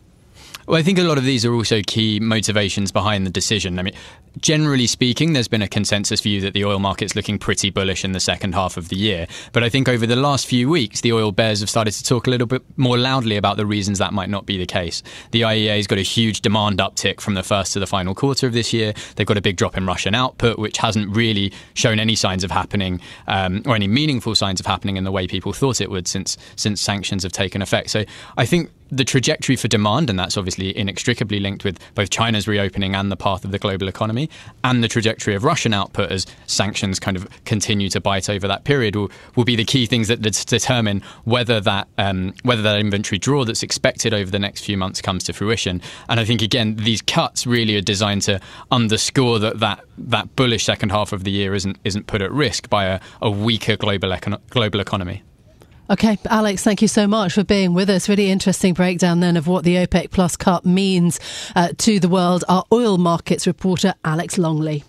Well, 0.66 0.78
I 0.78 0.82
think 0.82 0.98
a 0.98 1.02
lot 1.02 1.18
of 1.18 1.24
these 1.24 1.44
are 1.44 1.52
also 1.52 1.80
key 1.86 2.20
motivations 2.20 2.92
behind 2.92 3.26
the 3.26 3.30
decision. 3.30 3.78
I 3.78 3.82
mean, 3.82 3.94
generally 4.40 4.86
speaking, 4.86 5.32
there's 5.32 5.48
been 5.48 5.62
a 5.62 5.68
consensus 5.68 6.20
view 6.20 6.40
that 6.40 6.54
the 6.54 6.64
oil 6.64 6.78
market's 6.78 7.16
looking 7.16 7.38
pretty 7.38 7.70
bullish 7.70 8.04
in 8.04 8.12
the 8.12 8.20
second 8.20 8.54
half 8.54 8.76
of 8.76 8.88
the 8.88 8.96
year. 8.96 9.26
But 9.52 9.64
I 9.64 9.68
think 9.68 9.88
over 9.88 10.06
the 10.06 10.16
last 10.16 10.46
few 10.46 10.68
weeks, 10.68 11.00
the 11.00 11.12
oil 11.12 11.32
bears 11.32 11.60
have 11.60 11.70
started 11.70 11.92
to 11.92 12.04
talk 12.04 12.26
a 12.26 12.30
little 12.30 12.46
bit 12.46 12.62
more 12.76 12.96
loudly 12.96 13.36
about 13.36 13.56
the 13.56 13.66
reasons 13.66 13.98
that 13.98 14.12
might 14.12 14.30
not 14.30 14.46
be 14.46 14.56
the 14.56 14.66
case. 14.66 15.02
The 15.32 15.42
IEA's 15.42 15.86
got 15.86 15.98
a 15.98 16.02
huge 16.02 16.42
demand 16.42 16.78
uptick 16.78 17.20
from 17.20 17.34
the 17.34 17.42
first 17.42 17.72
to 17.72 17.80
the 17.80 17.86
final 17.86 18.14
quarter 18.14 18.46
of 18.46 18.52
this 18.52 18.72
year. 18.72 18.94
They've 19.16 19.26
got 19.26 19.36
a 19.36 19.42
big 19.42 19.56
drop 19.56 19.76
in 19.76 19.84
Russian 19.84 20.14
output, 20.14 20.58
which 20.58 20.78
hasn't 20.78 21.14
really 21.14 21.52
shown 21.74 21.98
any 21.98 22.14
signs 22.14 22.44
of 22.44 22.52
happening 22.52 23.00
um, 23.26 23.62
or 23.66 23.74
any 23.74 23.88
meaningful 23.88 24.34
signs 24.36 24.60
of 24.60 24.66
happening 24.66 24.96
in 24.96 25.04
the 25.04 25.12
way 25.12 25.26
people 25.26 25.52
thought 25.52 25.80
it 25.80 25.90
would 25.90 26.06
since 26.06 26.36
since 26.56 26.80
sanctions 26.80 27.24
have 27.24 27.32
taken 27.32 27.62
effect. 27.62 27.90
So 27.90 28.04
I 28.36 28.46
think 28.46 28.70
the 28.92 29.04
trajectory 29.04 29.56
for 29.56 29.68
demand, 29.68 30.10
and 30.10 30.18
that's 30.18 30.36
obviously 30.36 30.76
inextricably 30.76 31.40
linked 31.40 31.64
with 31.64 31.78
both 31.94 32.10
China's 32.10 32.46
reopening 32.46 32.94
and 32.94 33.10
the 33.10 33.16
path 33.16 33.42
of 33.42 33.50
the 33.50 33.58
global 33.58 33.88
economy, 33.88 34.28
and 34.62 34.84
the 34.84 34.88
trajectory 34.88 35.34
of 35.34 35.44
Russian 35.44 35.72
output 35.72 36.12
as 36.12 36.26
sanctions 36.46 37.00
kind 37.00 37.16
of 37.16 37.26
continue 37.46 37.88
to 37.88 38.00
bite 38.00 38.28
over 38.28 38.46
that 38.46 38.64
period, 38.64 38.94
will, 38.94 39.10
will 39.34 39.44
be 39.44 39.56
the 39.56 39.64
key 39.64 39.86
things 39.86 40.08
that 40.08 40.20
determine 40.20 41.02
whether 41.24 41.58
that 41.60 41.88
um, 41.96 42.34
whether 42.42 42.60
that 42.60 42.78
inventory 42.78 43.18
draw 43.18 43.44
that's 43.44 43.62
expected 43.62 44.12
over 44.12 44.30
the 44.30 44.38
next 44.38 44.62
few 44.62 44.76
months 44.76 45.00
comes 45.00 45.24
to 45.24 45.32
fruition. 45.32 45.80
And 46.10 46.20
I 46.20 46.26
think 46.26 46.42
again, 46.42 46.76
these 46.76 47.00
cuts 47.00 47.46
really 47.46 47.76
are 47.76 47.80
designed 47.80 48.22
to 48.22 48.40
underscore 48.70 49.38
that 49.38 49.60
that, 49.60 49.80
that 49.96 50.36
bullish 50.36 50.64
second 50.64 50.90
half 50.90 51.12
of 51.12 51.24
the 51.24 51.30
year 51.30 51.54
isn't 51.54 51.78
isn't 51.84 52.06
put 52.06 52.20
at 52.20 52.30
risk 52.30 52.68
by 52.68 52.84
a, 52.84 53.00
a 53.22 53.30
weaker 53.30 53.76
global 53.76 54.10
econo- 54.10 54.40
global 54.50 54.80
economy. 54.80 55.22
Okay, 55.90 56.16
Alex, 56.30 56.62
thank 56.62 56.80
you 56.80 56.88
so 56.88 57.06
much 57.06 57.32
for 57.34 57.44
being 57.44 57.74
with 57.74 57.90
us. 57.90 58.08
Really 58.08 58.30
interesting 58.30 58.72
breakdown 58.72 59.20
then 59.20 59.36
of 59.36 59.46
what 59.46 59.64
the 59.64 59.76
OPEC 59.76 60.10
Plus 60.10 60.36
cut 60.36 60.64
means 60.64 61.18
uh, 61.56 61.70
to 61.78 61.98
the 61.98 62.08
world. 62.08 62.44
Our 62.48 62.64
oil 62.72 62.98
markets 62.98 63.46
reporter, 63.46 63.94
Alex 64.04 64.38
Longley. 64.38 64.84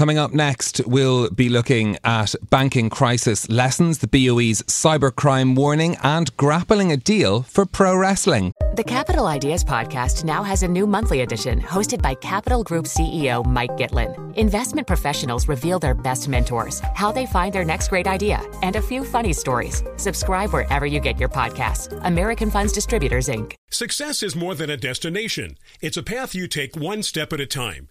Coming 0.00 0.16
up 0.16 0.32
next, 0.32 0.80
we'll 0.86 1.28
be 1.28 1.50
looking 1.50 1.98
at 2.04 2.34
banking 2.48 2.88
crisis 2.88 3.46
lessons, 3.50 3.98
the 3.98 4.06
BOE's 4.06 4.62
cybercrime 4.62 5.54
warning, 5.54 5.98
and 6.02 6.34
grappling 6.38 6.90
a 6.90 6.96
deal 6.96 7.42
for 7.42 7.66
pro 7.66 7.94
wrestling. 7.94 8.54
The 8.76 8.82
Capital 8.82 9.26
Ideas 9.26 9.62
podcast 9.62 10.24
now 10.24 10.42
has 10.42 10.62
a 10.62 10.68
new 10.68 10.86
monthly 10.86 11.20
edition 11.20 11.60
hosted 11.60 12.00
by 12.00 12.14
Capital 12.14 12.64
Group 12.64 12.86
CEO 12.86 13.44
Mike 13.44 13.72
Gitlin. 13.72 14.34
Investment 14.36 14.86
professionals 14.86 15.48
reveal 15.48 15.78
their 15.78 15.92
best 15.92 16.28
mentors, 16.28 16.80
how 16.94 17.12
they 17.12 17.26
find 17.26 17.52
their 17.52 17.66
next 17.66 17.88
great 17.88 18.06
idea, 18.06 18.40
and 18.62 18.76
a 18.76 18.82
few 18.82 19.04
funny 19.04 19.34
stories. 19.34 19.82
Subscribe 19.98 20.50
wherever 20.50 20.86
you 20.86 21.00
get 21.00 21.20
your 21.20 21.28
podcasts. 21.28 21.92
American 22.04 22.50
Funds 22.50 22.72
Distributors, 22.72 23.28
Inc. 23.28 23.52
Success 23.70 24.22
is 24.22 24.34
more 24.34 24.54
than 24.54 24.70
a 24.70 24.78
destination, 24.78 25.58
it's 25.82 25.98
a 25.98 26.02
path 26.02 26.34
you 26.34 26.48
take 26.48 26.74
one 26.74 27.02
step 27.02 27.34
at 27.34 27.40
a 27.40 27.44
time. 27.44 27.90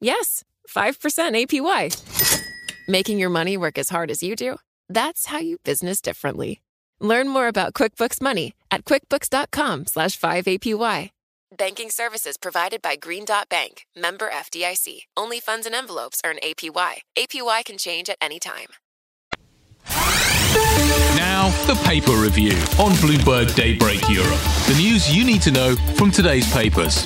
Yes, 0.00 0.44
5% 0.68 1.46
APY. 1.46 2.48
Making 2.88 3.18
your 3.18 3.30
money 3.30 3.56
work 3.56 3.78
as 3.78 3.90
hard 3.90 4.10
as 4.10 4.22
you 4.22 4.34
do? 4.34 4.56
That's 4.88 5.26
how 5.26 5.38
you 5.38 5.58
business 5.64 6.00
differently. 6.00 6.62
Learn 7.00 7.28
more 7.28 7.48
about 7.48 7.74
QuickBooks 7.74 8.20
Money 8.20 8.54
at 8.70 8.84
quickbooks.com 8.84 9.86
slash 9.86 10.18
5APY. 10.18 11.10
Banking 11.56 11.90
services 11.90 12.36
provided 12.36 12.80
by 12.80 12.94
Green 12.94 13.24
Dot 13.24 13.48
Bank, 13.48 13.84
member 13.96 14.30
FDIC. 14.30 15.00
Only 15.16 15.40
funds 15.40 15.66
and 15.66 15.74
envelopes 15.74 16.20
earn 16.24 16.36
APY. 16.44 16.98
APY 17.18 17.64
can 17.64 17.76
change 17.76 18.08
at 18.08 18.16
any 18.20 18.38
time. 18.38 18.68
Now, 21.16 21.50
the 21.66 21.80
paper 21.84 22.12
review 22.12 22.52
on 22.78 22.92
Bloomberg 23.02 23.54
Daybreak 23.56 24.08
Europe. 24.08 24.38
The 24.68 24.76
news 24.78 25.14
you 25.14 25.24
need 25.24 25.42
to 25.42 25.50
know 25.50 25.74
from 25.96 26.10
today's 26.10 26.50
papers. 26.52 27.04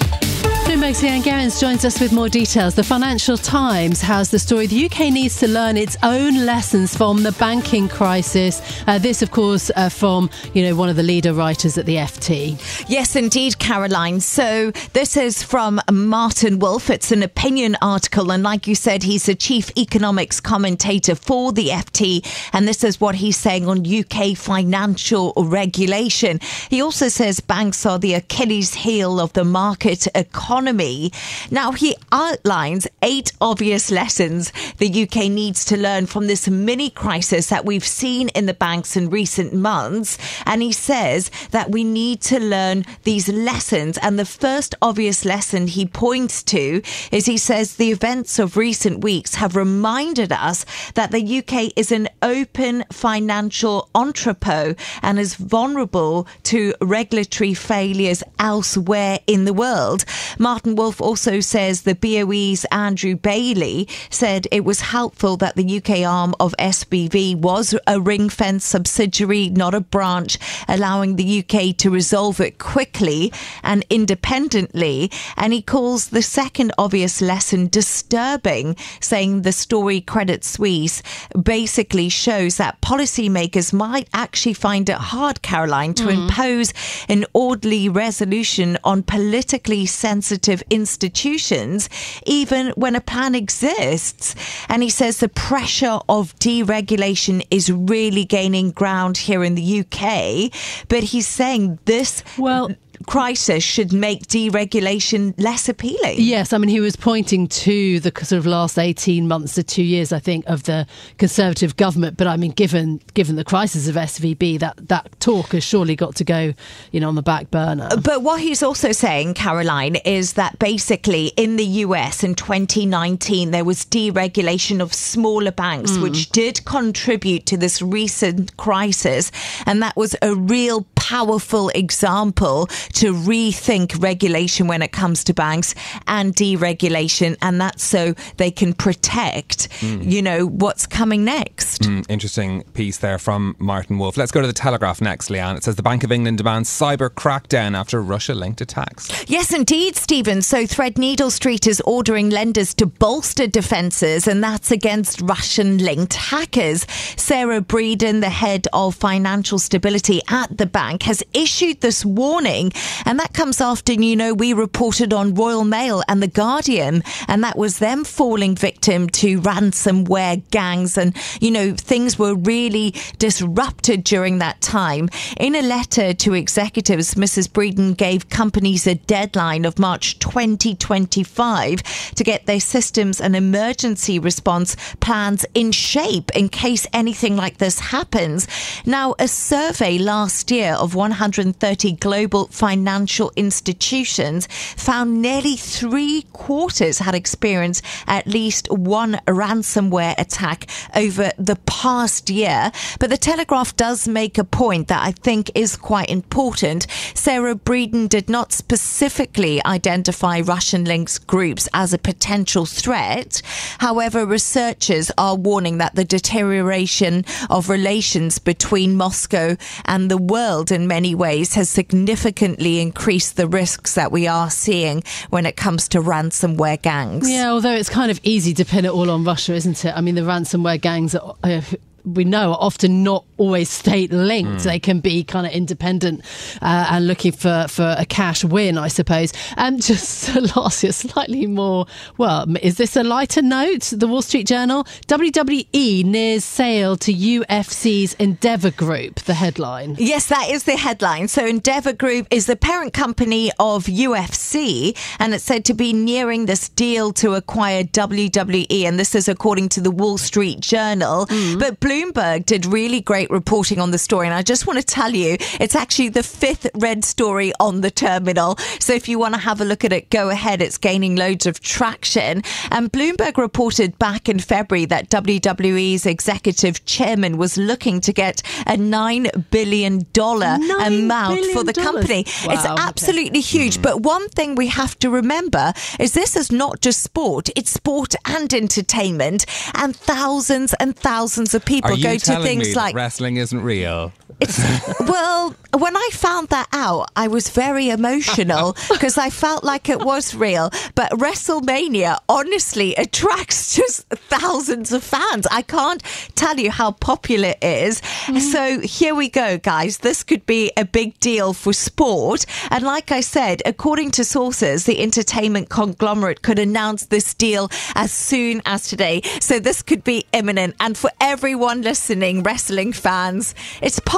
Leanne 0.84 1.22
Gerrans 1.22 1.58
joins 1.58 1.82
us 1.86 1.98
with 1.98 2.12
more 2.12 2.28
details. 2.28 2.74
The 2.74 2.84
Financial 2.84 3.38
Times 3.38 4.02
has 4.02 4.30
the 4.30 4.38
story 4.38 4.66
the 4.66 4.84
UK 4.84 5.10
needs 5.10 5.40
to 5.40 5.48
learn 5.48 5.78
its 5.78 5.96
own 6.02 6.44
lessons 6.44 6.94
from 6.94 7.22
the 7.22 7.32
banking 7.32 7.88
crisis. 7.88 8.60
Uh, 8.86 8.98
this, 8.98 9.22
of 9.22 9.30
course, 9.30 9.70
uh, 9.76 9.88
from 9.88 10.28
you 10.52 10.62
know 10.62 10.76
one 10.76 10.90
of 10.90 10.96
the 10.96 11.02
leader 11.02 11.32
writers 11.32 11.78
at 11.78 11.86
the 11.86 11.96
FT. 11.96 12.84
Yes, 12.86 13.16
indeed. 13.16 13.53
Caroline. 13.64 14.20
So 14.20 14.72
this 14.92 15.16
is 15.16 15.42
from 15.42 15.80
Martin 15.90 16.58
Wolf. 16.58 16.90
It's 16.90 17.10
an 17.10 17.22
opinion 17.22 17.78
article. 17.80 18.30
And 18.30 18.42
like 18.42 18.66
you 18.66 18.74
said, 18.74 19.02
he's 19.02 19.24
the 19.24 19.34
chief 19.34 19.70
economics 19.74 20.38
commentator 20.38 21.14
for 21.14 21.50
the 21.50 21.68
FT. 21.68 22.26
And 22.52 22.68
this 22.68 22.84
is 22.84 23.00
what 23.00 23.14
he's 23.14 23.38
saying 23.38 23.66
on 23.66 23.90
UK 23.90 24.36
financial 24.36 25.32
regulation. 25.34 26.40
He 26.68 26.82
also 26.82 27.08
says 27.08 27.40
banks 27.40 27.86
are 27.86 27.98
the 27.98 28.12
Achilles 28.12 28.74
heel 28.74 29.18
of 29.18 29.32
the 29.32 29.44
market 29.44 30.06
economy. 30.14 31.10
Now, 31.50 31.72
he 31.72 31.96
outlines 32.12 32.86
eight 33.00 33.32
obvious 33.40 33.90
lessons 33.90 34.52
the 34.76 35.04
UK 35.04 35.30
needs 35.30 35.64
to 35.64 35.78
learn 35.78 36.04
from 36.04 36.26
this 36.26 36.48
mini 36.48 36.90
crisis 36.90 37.46
that 37.46 37.64
we've 37.64 37.82
seen 37.82 38.28
in 38.30 38.44
the 38.44 38.52
banks 38.52 38.94
in 38.94 39.08
recent 39.08 39.54
months. 39.54 40.18
And 40.44 40.60
he 40.60 40.72
says 40.72 41.30
that 41.52 41.70
we 41.70 41.82
need 41.82 42.20
to 42.22 42.38
learn 42.38 42.84
these 43.04 43.26
lessons. 43.30 43.53
And 43.54 44.18
the 44.18 44.24
first 44.24 44.74
obvious 44.82 45.24
lesson 45.24 45.68
he 45.68 45.86
points 45.86 46.42
to 46.44 46.82
is 47.12 47.26
he 47.26 47.38
says 47.38 47.76
the 47.76 47.90
events 47.90 48.38
of 48.38 48.56
recent 48.56 49.02
weeks 49.02 49.36
have 49.36 49.56
reminded 49.56 50.32
us 50.32 50.66
that 50.94 51.12
the 51.12 51.38
UK 51.38 51.72
is 51.76 51.92
an 51.92 52.08
open 52.20 52.84
financial 52.92 53.88
entrepot 53.94 54.76
and 55.02 55.18
is 55.18 55.36
vulnerable 55.36 56.26
to 56.44 56.74
regulatory 56.80 57.54
failures 57.54 58.22
elsewhere 58.38 59.20
in 59.26 59.44
the 59.44 59.52
world. 59.52 60.04
Martin 60.38 60.74
Wolf 60.74 61.00
also 61.00 61.40
says 61.40 61.82
the 61.82 61.94
BOE's 61.94 62.64
Andrew 62.72 63.14
Bailey 63.14 63.88
said 64.10 64.46
it 64.50 64.64
was 64.64 64.80
helpful 64.80 65.36
that 65.36 65.56
the 65.56 65.78
UK 65.78 66.06
arm 66.06 66.34
of 66.40 66.54
SBV 66.58 67.36
was 67.36 67.74
a 67.86 68.00
ring 68.00 68.28
fence 68.28 68.64
subsidiary, 68.64 69.48
not 69.48 69.74
a 69.74 69.80
branch, 69.80 70.38
allowing 70.68 71.16
the 71.16 71.38
UK 71.38 71.76
to 71.78 71.90
resolve 71.90 72.40
it 72.40 72.58
quickly 72.58 73.32
and 73.62 73.84
independently. 73.90 75.10
And 75.36 75.52
he 75.52 75.62
calls 75.62 76.08
the 76.08 76.22
second 76.22 76.72
obvious 76.78 77.20
lesson 77.20 77.68
disturbing, 77.68 78.76
saying 79.00 79.42
the 79.42 79.52
story 79.52 80.00
Credit 80.00 80.44
Suisse 80.44 81.02
basically 81.40 82.08
shows 82.08 82.56
that 82.56 82.80
policymakers 82.80 83.72
might 83.72 84.08
actually 84.12 84.54
find 84.54 84.88
it 84.88 84.96
hard, 84.96 85.42
Caroline, 85.42 85.94
to 85.94 86.04
mm. 86.04 86.14
impose 86.14 86.72
an 87.08 87.24
orderly 87.32 87.88
resolution 87.88 88.78
on 88.84 89.02
politically 89.02 89.86
sensitive 89.86 90.62
institutions, 90.70 91.88
even 92.26 92.68
when 92.76 92.96
a 92.96 93.00
plan 93.00 93.34
exists. 93.34 94.34
And 94.68 94.82
he 94.82 94.90
says 94.90 95.18
the 95.18 95.28
pressure 95.28 95.98
of 96.08 96.34
deregulation 96.38 97.46
is 97.50 97.70
really 97.70 98.24
gaining 98.24 98.70
ground 98.70 99.18
here 99.18 99.44
in 99.44 99.54
the 99.54 99.80
UK. 99.80 100.52
But 100.88 101.04
he's 101.04 101.26
saying 101.26 101.78
this 101.84 102.22
well 102.38 102.70
crisis 103.06 103.62
should 103.62 103.92
make 103.92 104.26
deregulation 104.26 105.34
less 105.38 105.68
appealing. 105.68 106.16
Yes, 106.18 106.52
I 106.52 106.58
mean, 106.58 106.68
he 106.68 106.80
was 106.80 106.96
pointing 106.96 107.48
to 107.48 108.00
the 108.00 108.12
sort 108.24 108.38
of 108.38 108.46
last 108.46 108.78
18 108.78 109.26
months 109.28 109.54
to 109.54 109.62
two 109.62 109.82
years, 109.82 110.12
I 110.12 110.18
think, 110.18 110.44
of 110.46 110.64
the 110.64 110.86
Conservative 111.18 111.76
government. 111.76 112.16
But 112.16 112.26
I 112.26 112.36
mean, 112.36 112.52
given 112.52 113.00
given 113.14 113.36
the 113.36 113.44
crisis 113.44 113.88
of 113.88 113.94
SVB, 113.94 114.58
that, 114.60 114.88
that 114.88 115.20
talk 115.20 115.52
has 115.52 115.64
surely 115.64 115.96
got 115.96 116.16
to 116.16 116.24
go, 116.24 116.54
you 116.90 117.00
know, 117.00 117.08
on 117.08 117.14
the 117.14 117.22
back 117.22 117.50
burner. 117.50 117.88
But 118.02 118.22
what 118.22 118.40
he's 118.40 118.62
also 118.62 118.92
saying, 118.92 119.34
Caroline, 119.34 119.96
is 119.96 120.34
that 120.34 120.58
basically 120.58 121.28
in 121.36 121.56
the 121.56 121.64
US 121.64 122.24
in 122.24 122.34
2019, 122.34 123.50
there 123.50 123.64
was 123.64 123.84
deregulation 123.84 124.80
of 124.80 124.92
smaller 124.92 125.52
banks, 125.52 125.92
mm. 125.92 126.02
which 126.02 126.30
did 126.30 126.64
contribute 126.64 127.46
to 127.46 127.56
this 127.56 127.80
recent 127.82 128.56
crisis. 128.56 129.30
And 129.66 129.82
that 129.82 129.96
was 129.96 130.16
a 130.22 130.34
real 130.34 130.82
powerful 131.08 131.68
example 131.70 132.66
to 133.00 133.12
rethink 133.12 134.02
regulation 134.02 134.66
when 134.68 134.80
it 134.82 134.92
comes 134.92 135.24
to 135.24 135.34
banks 135.34 135.74
and 136.06 136.34
deregulation, 136.34 137.36
and 137.42 137.60
that's 137.60 137.84
so 137.84 138.14
they 138.36 138.50
can 138.50 138.72
protect, 138.72 139.68
mm. 139.80 140.10
you 140.10 140.22
know, 140.22 140.46
what's 140.46 140.86
coming 140.86 141.24
next. 141.24 141.82
Mm, 141.82 142.06
interesting 142.08 142.62
piece 142.74 142.98
there 142.98 143.18
from 143.18 143.54
Martin 143.58 143.98
Wolf. 143.98 144.16
Let's 144.16 144.32
go 144.32 144.40
to 144.40 144.46
the 144.46 144.60
Telegraph 144.66 145.00
next, 145.00 145.28
Leanne. 145.28 145.56
It 145.56 145.64
says 145.64 145.76
the 145.76 145.82
Bank 145.82 146.04
of 146.04 146.12
England 146.12 146.38
demands 146.38 146.70
cyber 146.70 147.10
crackdown 147.10 147.76
after 147.76 148.00
Russia-linked 148.00 148.60
attacks. 148.60 149.02
Yes, 149.28 149.52
indeed, 149.52 149.96
Stephen. 149.96 150.40
So 150.42 150.58
Threadneedle 150.64 151.32
Street 151.32 151.66
is 151.66 151.80
ordering 151.82 152.30
lenders 152.30 152.72
to 152.74 152.86
bolster 152.86 153.46
defences, 153.46 154.26
and 154.28 154.42
that's 154.42 154.70
against 154.70 155.20
Russian-linked 155.20 156.14
hackers. 156.14 156.86
Sarah 157.16 157.60
Breeden, 157.60 158.20
the 158.20 158.30
head 158.30 158.66
of 158.72 158.94
financial 158.94 159.58
stability 159.58 160.20
at 160.28 160.56
the 160.56 160.66
bank, 160.66 160.93
has 161.02 161.22
issued 161.32 161.80
this 161.80 162.04
warning 162.04 162.72
and 163.06 163.18
that 163.18 163.32
comes 163.34 163.60
after, 163.60 163.92
you 163.92 164.16
know, 164.16 164.34
we 164.34 164.52
reported 164.52 165.12
on 165.12 165.34
Royal 165.34 165.64
Mail 165.64 166.02
and 166.08 166.22
The 166.22 166.28
Guardian, 166.28 167.02
and 167.28 167.42
that 167.44 167.58
was 167.58 167.78
them 167.78 168.04
falling 168.04 168.56
victim 168.56 169.08
to 169.10 169.40
ransomware 169.40 170.42
gangs. 170.50 170.96
And, 170.96 171.16
you 171.40 171.50
know, 171.50 171.74
things 171.74 172.18
were 172.18 172.34
really 172.34 172.94
disrupted 173.18 174.04
during 174.04 174.38
that 174.38 174.60
time. 174.60 175.08
In 175.38 175.54
a 175.54 175.62
letter 175.62 176.14
to 176.14 176.34
executives, 176.34 177.14
Mrs. 177.14 177.48
Breeden 177.48 177.96
gave 177.96 178.28
companies 178.28 178.86
a 178.86 178.94
deadline 178.94 179.64
of 179.64 179.78
March 179.78 180.18
2025 180.18 181.82
to 182.14 182.24
get 182.24 182.46
their 182.46 182.60
systems 182.60 183.20
and 183.20 183.36
emergency 183.36 184.18
response 184.18 184.76
plans 185.00 185.44
in 185.54 185.72
shape 185.72 186.30
in 186.34 186.48
case 186.48 186.86
anything 186.92 187.36
like 187.36 187.58
this 187.58 187.78
happens. 187.78 188.46
Now, 188.86 189.14
a 189.18 189.28
survey 189.28 189.98
last 189.98 190.50
year 190.50 190.74
of 190.84 190.94
130 190.94 191.92
global 191.92 192.46
financial 192.48 193.32
institutions 193.36 194.46
found 194.76 195.22
nearly 195.22 195.56
three 195.56 196.26
quarters 196.34 196.98
had 196.98 197.14
experienced 197.14 197.82
at 198.06 198.26
least 198.26 198.70
one 198.70 199.14
ransomware 199.26 200.14
attack 200.18 200.68
over 200.94 201.30
the 201.38 201.56
past 201.64 202.28
year. 202.28 202.70
But 203.00 203.08
the 203.08 203.16
Telegraph 203.16 203.74
does 203.76 204.06
make 204.06 204.36
a 204.36 204.44
point 204.44 204.88
that 204.88 205.02
I 205.02 205.12
think 205.12 205.50
is 205.54 205.74
quite 205.74 206.10
important. 206.10 206.86
Sarah 207.14 207.54
Breeden 207.54 208.06
did 208.06 208.28
not 208.28 208.52
specifically 208.52 209.64
identify 209.64 210.40
Russian 210.40 210.84
links 210.84 211.16
groups 211.18 211.66
as 211.72 211.94
a 211.94 211.98
potential 211.98 212.66
threat. 212.66 213.40
However, 213.78 214.26
researchers 214.26 215.10
are 215.16 215.34
warning 215.34 215.78
that 215.78 215.94
the 215.94 216.04
deterioration 216.04 217.24
of 217.48 217.70
relations 217.70 218.38
between 218.38 218.96
Moscow 218.96 219.56
and 219.86 220.10
the 220.10 220.18
world 220.18 220.70
in 220.74 220.86
many 220.86 221.14
ways 221.14 221.54
has 221.54 221.70
significantly 221.70 222.80
increased 222.80 223.36
the 223.36 223.46
risks 223.46 223.94
that 223.94 224.12
we 224.12 224.26
are 224.26 224.50
seeing 224.50 225.02
when 225.30 225.46
it 225.46 225.56
comes 225.56 225.88
to 225.88 226.00
ransomware 226.00 226.80
gangs. 226.82 227.30
Yeah, 227.30 227.50
although 227.50 227.72
it's 227.72 227.88
kind 227.88 228.10
of 228.10 228.20
easy 228.22 228.52
to 228.54 228.64
pin 228.64 228.84
it 228.84 228.90
all 228.90 229.10
on 229.10 229.24
Russia, 229.24 229.54
isn't 229.54 229.84
it? 229.84 229.96
I 229.96 230.00
mean, 230.00 230.16
the 230.16 230.22
ransomware 230.22 230.80
gangs 230.80 231.14
are, 231.14 231.34
uh, 231.42 231.62
we 232.04 232.24
know 232.24 232.52
are 232.52 232.58
often 232.60 233.02
not 233.02 233.24
always 233.36 233.70
state 233.70 234.12
linked. 234.12 234.60
Mm. 234.60 234.62
They 234.64 234.78
can 234.78 235.00
be 235.00 235.24
kind 235.24 235.46
of 235.46 235.52
independent 235.52 236.22
uh, 236.60 236.88
and 236.90 237.06
looking 237.06 237.32
for, 237.32 237.66
for 237.68 237.94
a 237.98 238.04
cash 238.04 238.44
win, 238.44 238.78
I 238.78 238.88
suppose. 238.88 239.32
And 239.56 239.76
um, 239.76 239.80
just 239.80 240.56
last 240.56 240.82
year, 240.82 240.92
slightly 240.92 241.46
more, 241.46 241.86
well, 242.18 242.46
is 242.62 242.76
this 242.76 242.96
a 242.96 243.02
lighter 243.02 243.42
note? 243.42 243.92
The 243.96 244.06
Wall 244.06 244.22
Street 244.22 244.46
Journal 244.46 244.84
WWE 245.06 246.04
nears 246.04 246.44
sale 246.44 246.96
to 246.98 247.12
UFC's 247.12 248.14
Endeavor 248.14 248.70
Group, 248.70 249.20
the 249.20 249.34
headline. 249.34 249.96
Yes, 249.98 250.26
that 250.28 250.48
is 250.50 250.64
the 250.64 250.76
headline. 250.76 251.28
So 251.28 251.46
Endeavor 251.46 251.92
Group 251.92 252.26
is 252.30 252.46
the 252.46 252.56
parent 252.56 252.92
company 252.92 253.50
of 253.58 253.84
UFC, 253.84 254.96
and 255.18 255.34
it's 255.34 255.44
said 255.44 255.64
to 255.66 255.74
be 255.74 255.92
nearing 255.92 256.46
this 256.46 256.68
deal 256.68 257.12
to 257.14 257.34
acquire 257.34 257.84
WWE. 257.84 258.84
And 258.84 258.98
this 258.98 259.14
is 259.14 259.28
according 259.28 259.70
to 259.70 259.80
the 259.80 259.90
Wall 259.90 260.18
Street 260.18 260.60
Journal. 260.60 261.26
Mm. 261.26 261.58
But 261.58 261.80
Blue 261.80 261.93
Bloomberg 261.94 262.44
did 262.44 262.66
really 262.66 263.00
great 263.00 263.30
reporting 263.30 263.78
on 263.78 263.92
the 263.92 263.98
story. 263.98 264.26
And 264.26 264.34
I 264.34 264.42
just 264.42 264.66
want 264.66 264.80
to 264.80 264.84
tell 264.84 265.14
you, 265.14 265.36
it's 265.60 265.76
actually 265.76 266.08
the 266.08 266.24
fifth 266.24 266.66
red 266.74 267.04
story 267.04 267.52
on 267.60 267.82
the 267.82 267.90
terminal. 267.90 268.56
So 268.80 268.92
if 268.92 269.08
you 269.08 269.16
want 269.20 269.34
to 269.34 269.40
have 269.40 269.60
a 269.60 269.64
look 269.64 269.84
at 269.84 269.92
it, 269.92 270.10
go 270.10 270.28
ahead. 270.28 270.60
It's 270.60 270.76
gaining 270.76 271.14
loads 271.14 271.46
of 271.46 271.60
traction. 271.60 272.42
And 272.72 272.90
Bloomberg 272.90 273.36
reported 273.36 273.96
back 273.96 274.28
in 274.28 274.40
February 274.40 274.86
that 274.86 275.08
WWE's 275.08 276.04
executive 276.04 276.84
chairman 276.84 277.36
was 277.36 277.56
looking 277.56 278.00
to 278.00 278.12
get 278.12 278.42
a 278.66 278.76
$9 278.76 279.50
billion 279.50 280.04
amount 280.16 281.36
billion 281.36 281.56
for 281.56 281.62
the 281.62 281.72
company. 281.72 282.24
Wow, 282.44 282.54
it's 282.54 282.64
absolutely 282.64 283.38
okay. 283.38 283.40
huge. 283.40 283.78
Mm. 283.78 283.82
But 283.82 284.00
one 284.00 284.28
thing 284.30 284.56
we 284.56 284.66
have 284.66 284.98
to 284.98 285.10
remember 285.10 285.72
is 286.00 286.12
this 286.12 286.34
is 286.34 286.50
not 286.50 286.80
just 286.80 287.04
sport, 287.04 287.50
it's 287.54 287.70
sport 287.70 288.16
and 288.24 288.52
entertainment. 288.52 289.46
And 289.74 289.94
thousands 289.94 290.74
and 290.80 290.96
thousands 290.96 291.54
of 291.54 291.64
people 291.64 291.83
are 291.84 291.96
go 291.96 292.16
to 292.16 292.40
things 292.40 292.74
like 292.74 292.94
wrestling 292.94 293.36
isn't 293.36 293.60
real. 293.60 294.12
It's, 294.40 294.58
well, 295.00 295.54
when 295.72 295.96
I 295.96 296.08
found 296.12 296.48
that 296.48 296.68
out, 296.72 297.10
I 297.16 297.28
was 297.28 297.48
very 297.48 297.88
emotional 297.88 298.76
because 298.90 299.18
I 299.18 299.30
felt 299.30 299.64
like 299.64 299.88
it 299.88 300.00
was 300.00 300.34
real. 300.34 300.70
But 300.94 301.12
WrestleMania 301.12 302.18
honestly 302.28 302.94
attracts 302.94 303.74
just 303.76 304.06
thousands 304.08 304.92
of 304.92 305.02
fans. 305.02 305.46
I 305.50 305.62
can't 305.62 306.02
tell 306.34 306.58
you 306.58 306.70
how 306.70 306.92
popular 306.92 307.54
it 307.60 307.64
is. 307.64 308.00
Mm. 308.26 308.40
So 308.40 308.80
here 308.80 309.14
we 309.14 309.28
go, 309.28 309.58
guys. 309.58 309.98
This 309.98 310.22
could 310.22 310.46
be 310.46 310.72
a 310.76 310.84
big 310.84 311.18
deal 311.20 311.52
for 311.52 311.72
sport. 311.72 312.46
And 312.70 312.84
like 312.84 313.12
I 313.12 313.20
said, 313.20 313.62
according 313.66 314.12
to 314.12 314.24
sources, 314.24 314.84
the 314.84 315.00
entertainment 315.00 315.68
conglomerate 315.68 316.42
could 316.42 316.58
announce 316.58 317.06
this 317.06 317.34
deal 317.34 317.70
as 317.94 318.12
soon 318.12 318.62
as 318.66 318.88
today. 318.88 319.22
So 319.40 319.58
this 319.58 319.82
could 319.82 320.04
be 320.04 320.26
imminent. 320.32 320.74
And 320.80 320.96
for 320.96 321.10
everyone 321.20 321.82
listening, 321.82 322.42
wrestling 322.42 322.92
fans, 322.92 323.54
it's 323.82 324.00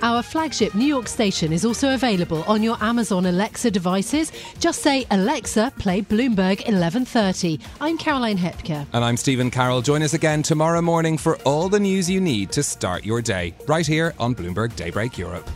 Our 0.00 0.22
flagship 0.22 0.74
New 0.74 0.86
York 0.86 1.08
station 1.08 1.52
is 1.52 1.64
also 1.64 1.94
available 1.94 2.44
on 2.44 2.62
your 2.62 2.76
Amazon 2.80 3.26
Alexa 3.26 3.70
devices. 3.72 4.30
Just 4.60 4.80
say, 4.80 5.04
Alexa, 5.10 5.72
play 5.78 6.02
Bloomberg 6.02 6.64
1130. 6.66 7.58
I'm 7.80 7.98
Caroline 7.98 8.38
Hepker. 8.38 8.86
And 8.92 9.04
I'm 9.04 9.16
Stephen 9.16 9.50
Carroll. 9.50 9.82
Join 9.82 10.02
us 10.02 10.14
again 10.14 10.42
tomorrow 10.42 10.80
morning 10.80 11.18
for 11.18 11.36
all 11.38 11.68
the 11.68 11.80
news 11.80 12.08
you 12.08 12.20
need 12.20 12.52
to 12.52 12.62
start 12.62 13.04
your 13.04 13.20
day, 13.20 13.54
right 13.66 13.86
here 13.86 14.14
on 14.20 14.36
Bloomberg 14.36 14.76
Daybreak 14.76 15.18
Europe. 15.18 15.48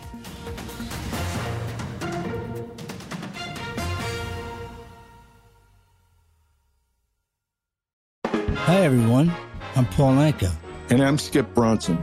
Hi, 8.65 8.81
everyone. 8.81 9.33
I'm 9.77 9.87
Paul 9.87 10.15
Anka. 10.15 10.53
And 10.91 11.03
I'm 11.03 11.17
Skip 11.17 11.55
Bronson. 11.55 12.03